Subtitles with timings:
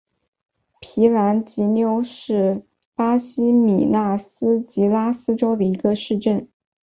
[0.79, 2.65] 皮兰吉纽是
[2.95, 6.49] 巴西米纳斯吉拉斯州的一个市镇。